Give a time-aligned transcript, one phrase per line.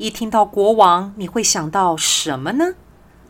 [0.00, 2.72] 一听到国王，你会想到什么呢？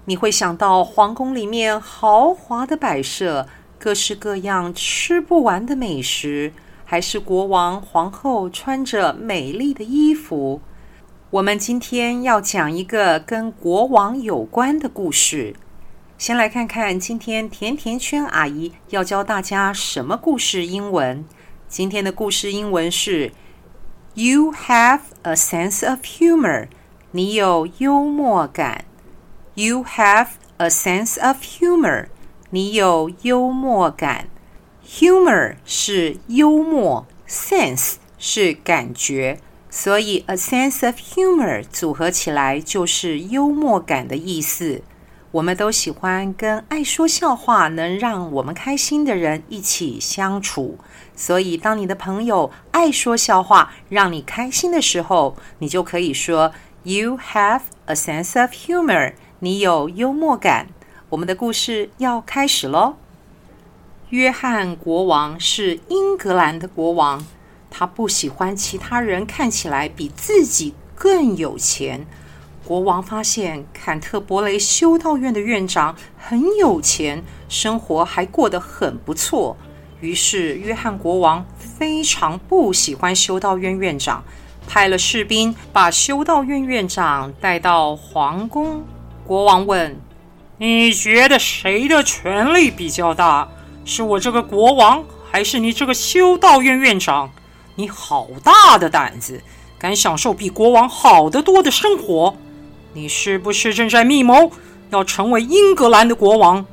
[0.04, 6.52] 你会想到皇宫里面豪华的摆设，各式各样吃不完的美食，
[6.84, 10.60] 还是国王皇后穿着美丽的衣服？
[11.30, 15.56] 我们今天要讲一个跟国王有关的故事。
[16.18, 21.24] 先来看看今天甜甜圈阿姨要教大家什么故事英文。
[21.66, 23.32] 今天的故事英文是
[24.13, 26.67] “You have a sense of humor”，
[27.11, 28.85] 你有幽默感。
[29.55, 32.07] You have a sense of humor，
[32.49, 34.27] 你有幽默感。
[34.87, 39.39] Humor 是幽默，sense 是感觉。
[39.69, 44.81] 所以，a sense of humor 组合起来就是幽默感的意思。
[45.32, 50.76] 我们都喜欢跟爱说笑话、能让我们开心的人一起相处。
[51.14, 60.66] 所以，当你的朋友爱说笑话，让你开心的时候，你就可以说 “You have a sense of humor”，你有幽默感。
[61.10, 62.96] 我们的故事要开始喽。
[64.08, 67.24] 约翰国王是英格兰的国王。
[67.70, 72.04] 他不喜欢其他人看起来比自己更有钱。
[72.70, 79.56] 国王发现坎特伯雷修道院的院长很有钱，生活还过得很不错。
[80.00, 84.22] 于是，约翰国王非常不喜欢修道院院长，
[84.68, 88.84] 派了士兵把修道院院长带到皇宫。
[89.26, 90.00] 国王问
[90.58, 93.48] ：“你觉得谁的权力比较大？
[93.84, 97.32] 是我这个国王，还是你这个修道院院长？”
[97.74, 99.42] 你好大的胆子，
[99.76, 102.36] 敢享受比国王好得多的生活？
[102.92, 104.50] 你是不是正在密谋
[104.90, 106.64] 要成为英格兰的国王？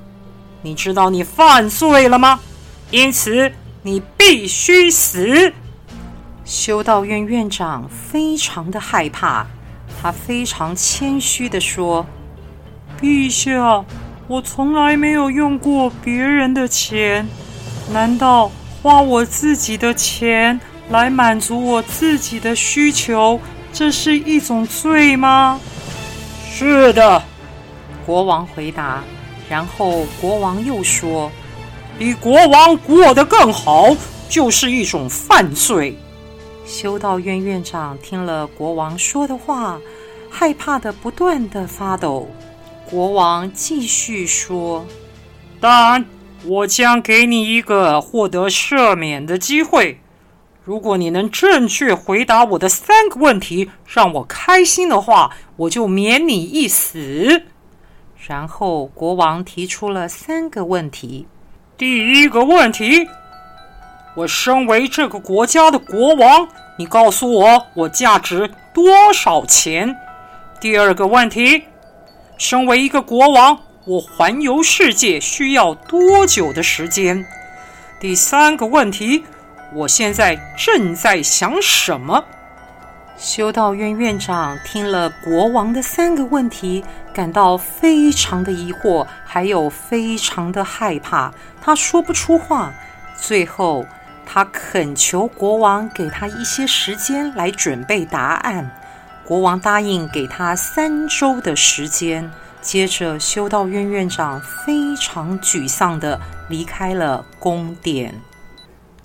[0.62, 2.40] 你知道你犯罪了吗？
[2.90, 3.52] 因此
[3.84, 5.54] 你必须死。
[6.44, 9.46] 修道院院长非常的害怕，
[10.02, 12.06] 他非常谦虚地说
[13.00, 13.86] ：“陛下，
[14.28, 17.28] 我从来没有用过别人的钱，
[17.92, 18.52] 难道
[18.82, 23.42] 花我自己的钱？”来满足我自己的需求，
[23.74, 25.60] 这是一种罪吗？
[26.60, 27.22] 是的，
[28.04, 29.04] 国王回答。
[29.48, 31.32] 然后国王又说
[32.00, 33.96] ：“比国王过得更好，
[34.28, 35.96] 就是一种犯罪。”
[36.66, 39.80] 修道院院长听了国王说的话，
[40.32, 42.28] 害怕的不断的发抖。
[42.90, 44.84] 国王继续说
[45.62, 46.04] ：“但
[46.44, 50.00] 我将给你一个获得赦免的机会。”
[50.68, 57.42] 如果你能正确回答我的三个问题，让我开心的话，我就免你一死。
[58.28, 61.26] 然后国王提出了三个问题。
[61.78, 63.08] 第一个问题：
[64.14, 66.46] 我身为这个国家的国王，
[66.78, 69.96] 你告诉我我价值多少钱？
[70.60, 71.64] 第二个问题：
[72.38, 77.26] 身为一个国王，我环游世界需要多久的时间？
[78.02, 79.24] 第三个问题。
[79.74, 82.24] 我现在正在想什么？
[83.18, 92.72] 修道院院长听了国王的三个问题，感到非常的疑惑，还有非常的害怕，他说不出话。
[93.20, 93.86] 最后，
[94.26, 98.72] 他恳求国王给他一些时间来准备答案。
[99.26, 102.32] 国王答应给他三周的时间。
[102.62, 108.14] 接着，修道院院长非常沮丧地离开了宫殿。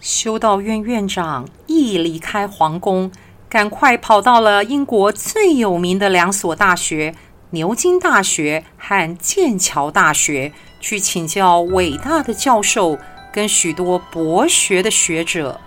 [0.03, 3.09] 修道院院长一离开皇宫，
[3.49, 7.15] 赶快跑到了英国最有名的两所大学——
[7.51, 12.99] 牛津大学和剑桥大学，去请教伟大的教授
[13.33, 15.61] 跟许多博学的学者。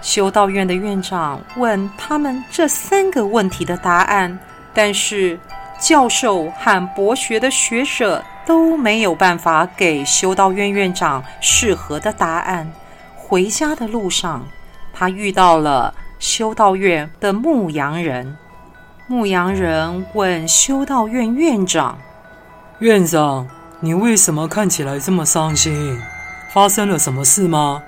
[0.00, 4.38] 修道院的院长问他们这三个问题的答案，
[4.72, 5.38] 但是
[5.78, 12.72] 教授和博学的学者都没有办法给修道院院长适合的答案。
[13.34, 14.46] 回家的路上，
[14.92, 18.36] 他遇到了修道院的牧羊人。
[19.08, 21.98] 牧羊人问修道院院长
[22.78, 23.48] ：“院长，
[23.80, 26.00] 你为什么看起来这么伤心？
[26.52, 27.82] 发生了什么事吗？”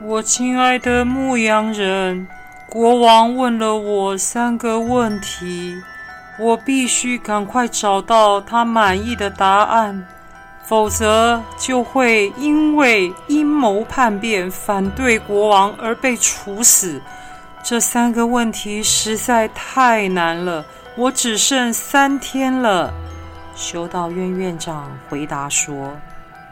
[0.00, 2.28] 我亲爱的牧羊人，
[2.68, 5.74] 国王问了我三个问题，
[6.38, 10.06] 我必须赶快找到他满意的答案，
[10.62, 17.00] 否则就会因为阴谋叛变反对国王而被处死。
[17.62, 20.64] 这三个问题实在太难了，
[20.96, 22.92] 我只剩三天了。
[23.54, 25.96] 修道院院长回答说。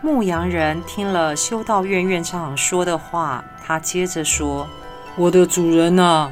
[0.00, 4.64] 牧羊人听了修道院院长说的话，他接着说
[5.18, 6.30] ：“我的主人呐，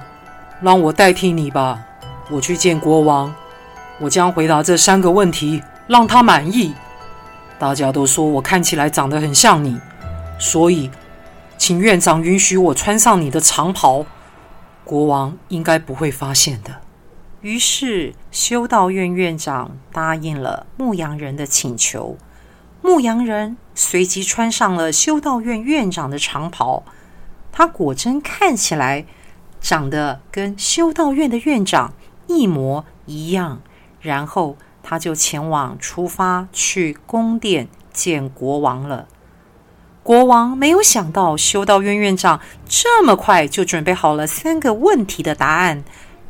[0.60, 1.76] 让我代替你吧，
[2.30, 3.34] 我去见国王，
[3.98, 6.72] 我将回答这三个问题，让他满意。
[7.58, 9.80] 大家都说我看起来长得很像你，
[10.38, 10.90] 所以，
[11.56, 14.04] 请院长允许我穿上你的长袍，
[14.84, 16.80] 国王应该不会发现的。”
[17.42, 22.18] 于是，修道院院长答应了牧羊人的请求。
[22.82, 26.82] 牧羊人随即穿上了修道院院长的长袍，
[27.52, 29.06] 他果真看起来
[29.60, 31.94] 长得跟修道院的院长
[32.26, 33.60] 一模一样。
[34.00, 34.56] 然后
[34.88, 39.08] 他就前往出发去宫殿见国王了。
[40.04, 45.82] 国王没有想到修道院院长这么快就准备好了三个问题的答案，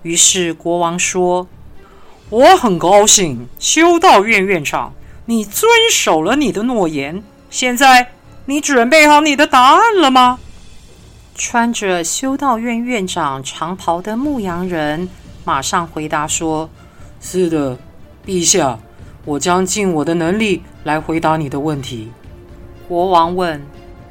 [0.03, 1.47] 于是国王说
[2.31, 4.94] ：“我很高兴，修道院院长。”
[5.29, 8.12] 你遵守了你的诺言，现在
[8.47, 10.38] 你准备好你的答案了吗？
[11.35, 15.08] 穿着修道院院长长袍的牧羊人
[15.44, 16.70] 马上回答说
[17.20, 17.76] ：“是的，
[18.26, 18.78] 陛下，
[19.25, 22.11] 我将尽我的能力来回答你的问题。”
[22.88, 23.64] 国王问：“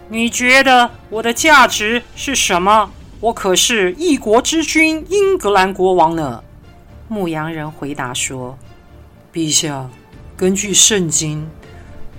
[0.09, 2.91] 你觉得我的价值是什么？
[3.19, 6.41] 我可是一国之君，英格兰国王呢。”
[7.07, 8.57] 牧羊人回答说
[9.33, 9.89] ：“陛下。”
[10.37, 11.47] 根据圣经，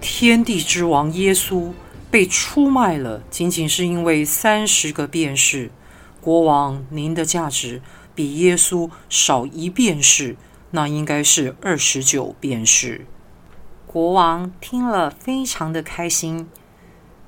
[0.01, 1.71] 天地之王耶稣
[2.11, 5.71] 被出卖了，仅仅是因为三十个便士。
[6.23, 7.83] 国王，您的价值
[8.15, 10.35] 比耶稣少一便士，
[10.71, 13.07] 那应该是二十九便士。
[13.87, 16.49] 国王听了非常的开心，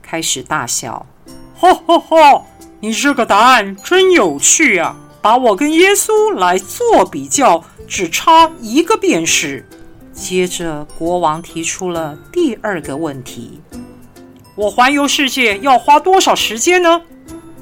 [0.03, 1.07] 开始大笑
[1.57, 2.45] ：“哈哈哈！
[2.81, 4.97] 你这个答案真有趣啊！
[5.21, 9.67] 把我跟耶稣来做比较，只差一个便士。”
[10.13, 13.61] 接着，国王提出了第二个问题
[14.57, 17.03] ：“我环游世界要花多少时间呢？”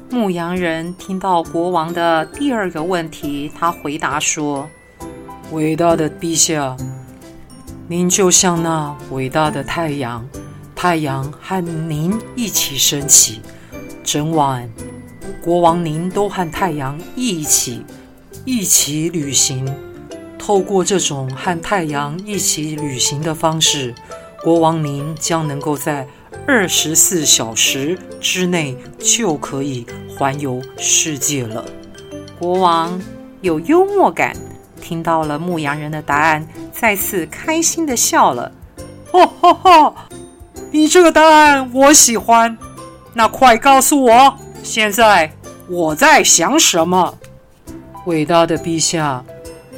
[0.09, 4.69] 牧羊人听到国王的第二个问题，他回答说
[5.51, 6.75] ：“伟大的陛下，
[7.87, 10.27] 您就像那伟大的太阳，
[10.75, 13.39] 太阳和您一起升起，
[14.03, 14.69] 整晚，
[15.41, 17.81] 国王您都和太阳一起，
[18.43, 19.73] 一起旅行。”
[20.37, 23.95] 透过这种和太阳一起旅行的方式，
[24.43, 26.05] 国王您将能够在
[26.45, 31.63] 二十四小时之内就可以环游世界了。
[32.37, 33.01] 国王
[33.41, 34.35] 有幽默感，
[34.87, 38.49] 听到了牧羊人的答案，再次开心的笑了。
[39.11, 40.07] 哈哈哈！
[40.71, 42.57] 你这个答案我喜欢。
[43.13, 45.29] 那快告诉我，现在
[45.67, 47.17] 我在想什么？
[48.05, 49.25] 伟大的陛下。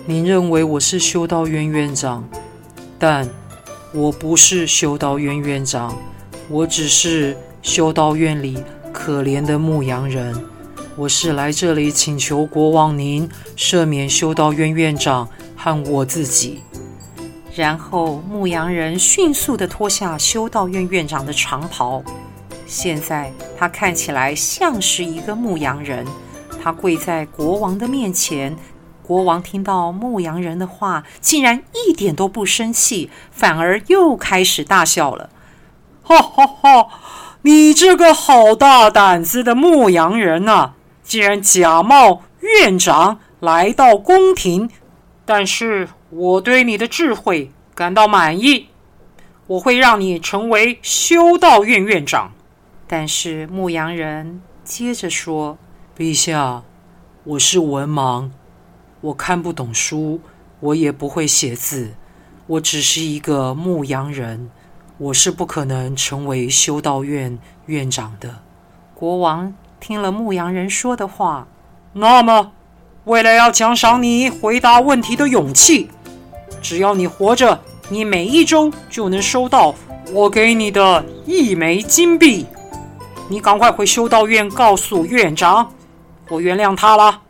[0.05, 2.23] 您认为我是修道院院长，
[2.99, 3.27] 但
[3.91, 5.97] 我不是修道院院长，
[6.49, 8.63] 我只是修道院里
[8.93, 10.39] 可怜的牧羊人。
[10.99, 15.25] 我是来这里请求国王您赦免修道院院长
[15.55, 16.61] 和我自己。
[17.55, 22.03] 然后牧羊人迅速地脱下修道院院长的长袍，
[22.67, 26.05] 现在他看起来像是一个牧羊人。
[26.61, 28.53] 他跪在国王的面前。
[29.01, 35.29] 国王听到牧羊人的话，竟然一点都不生气，反而又开始大笑了。
[36.03, 36.87] 哈哈哈！
[37.43, 40.73] 你这个好大胆子的牧羊人啊，
[41.09, 44.69] 竟然假冒院长来到宫廷！
[45.25, 48.67] 但是我对你的智慧感到满意，
[49.47, 52.31] 我会让你成为修道院院长。
[52.85, 55.57] 但是牧羊人接着说
[55.97, 56.61] ：“陛下，
[57.23, 58.29] 我是文盲。”
[59.01, 60.21] 我看不懂书，
[60.59, 61.91] 我也不会写字，
[62.45, 64.51] 我只是一个牧羊人，
[64.99, 68.43] 我是不可能成为修道院院长的。
[68.93, 71.47] 国王听了牧羊人说的话，
[71.93, 72.51] 那么，
[73.05, 75.89] 为了要奖赏你回答问题的勇气，
[76.61, 77.59] 只要你活着，
[77.89, 79.73] 你每一周就能收到
[80.13, 82.45] 我给你的一枚金币。
[83.29, 85.71] 你赶快回修道院告诉院长，
[86.29, 87.21] 我原谅他了。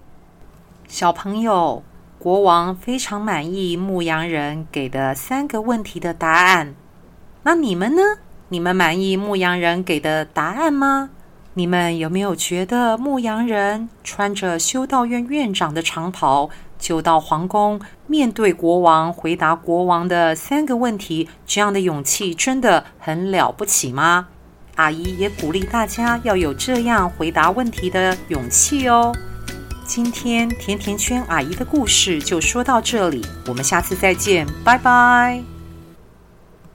[0.87, 1.83] 小朋友，
[2.17, 6.73] 国王非常满意牧羊人给的三个问题的答案。
[7.43, 8.01] 那你们呢？
[8.51, 11.11] 你们满意牧羊人给的答案吗？
[11.59, 16.49] 你们有没有觉得牧羊人穿着修道院院长的长袍，
[16.79, 24.27] 就到皇宫面对国王，回答国王的三个问题，这样的勇气真的很了不起吗？
[24.75, 29.13] 阿姨也鼓励大家要有这样回答问题的勇气哦。
[29.83, 35.58] 今天甜甜圈阿姨的故事就说到这里，我们下次再见，拜拜。